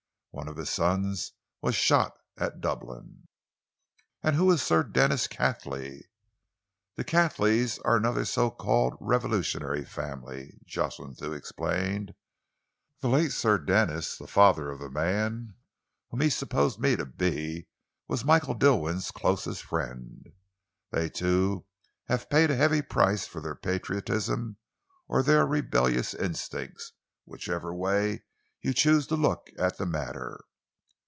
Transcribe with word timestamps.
One 0.33 0.47
of 0.47 0.55
his 0.55 0.69
sons 0.69 1.33
was 1.61 1.75
shot 1.75 2.13
at 2.37 2.61
Dublin." 2.61 3.27
"And 4.23 4.33
who 4.37 4.49
is 4.53 4.61
Sir 4.61 4.81
Denis 4.81 5.27
Cathley?" 5.27 6.03
"The 6.95 7.03
Cathleys 7.03 7.79
are 7.79 7.97
another 7.97 8.23
so 8.23 8.49
called 8.49 8.95
revolutionary 9.01 9.83
family," 9.83 10.53
Jocelyn 10.65 11.15
Thew 11.15 11.33
explained. 11.33 12.13
"The 13.01 13.09
late 13.09 13.33
Sir 13.33 13.57
Denis, 13.57 14.17
the 14.17 14.25
father 14.25 14.71
of 14.71 14.79
the 14.79 14.89
man 14.89 15.55
whom 16.11 16.21
he 16.21 16.29
supposed 16.29 16.79
me 16.79 16.95
to 16.95 17.05
be, 17.05 17.67
was 18.07 18.23
Michael 18.23 18.55
Dilwyn's 18.55 19.11
closest 19.11 19.61
friend. 19.63 20.31
They, 20.91 21.09
too, 21.09 21.65
have 22.07 22.29
paid 22.29 22.49
a 22.51 22.55
heavy 22.55 22.81
price 22.81 23.27
for 23.27 23.41
their 23.41 23.53
patriotism 23.55 24.55
or 25.09 25.23
their 25.23 25.45
rebellious 25.45 26.13
instincts, 26.13 26.93
whichever 27.25 27.75
way 27.75 28.23
you 28.63 28.71
choose 28.71 29.07
to 29.07 29.15
look 29.15 29.49
at 29.57 29.79
the 29.79 29.85
matter." 29.87 30.39